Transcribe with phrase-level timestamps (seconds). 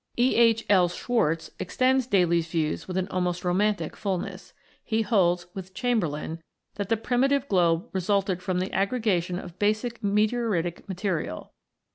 [0.19, 0.33] E.
[0.35, 0.65] H.
[0.67, 0.89] L.
[0.89, 4.51] Schwarz(82) extends Daly's views with an almost romantic fulness.
[4.83, 6.41] He holds, with Chamberlin,
[6.73, 11.53] that the primitive globe resulted from the aggrega tion of basic meteoritic material.